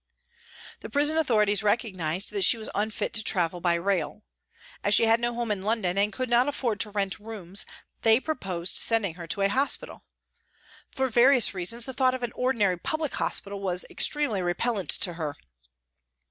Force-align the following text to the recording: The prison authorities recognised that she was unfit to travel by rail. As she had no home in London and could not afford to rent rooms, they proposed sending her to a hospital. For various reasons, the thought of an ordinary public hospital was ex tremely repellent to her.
The 0.79 0.89
prison 0.89 1.15
authorities 1.15 1.61
recognised 1.61 2.31
that 2.31 2.41
she 2.41 2.57
was 2.57 2.71
unfit 2.73 3.13
to 3.13 3.23
travel 3.23 3.61
by 3.61 3.75
rail. 3.75 4.23
As 4.83 4.95
she 4.95 5.03
had 5.05 5.19
no 5.19 5.35
home 5.35 5.51
in 5.51 5.61
London 5.61 5.95
and 5.95 6.11
could 6.11 6.27
not 6.27 6.47
afford 6.47 6.79
to 6.79 6.89
rent 6.89 7.19
rooms, 7.19 7.67
they 8.01 8.19
proposed 8.19 8.75
sending 8.77 9.13
her 9.13 9.27
to 9.27 9.41
a 9.41 9.47
hospital. 9.47 10.03
For 10.89 11.07
various 11.07 11.53
reasons, 11.53 11.85
the 11.85 11.93
thought 11.93 12.15
of 12.15 12.23
an 12.23 12.31
ordinary 12.31 12.79
public 12.79 13.13
hospital 13.13 13.59
was 13.59 13.85
ex 13.91 14.07
tremely 14.09 14.43
repellent 14.43 14.89
to 14.89 15.13
her. 15.13 15.35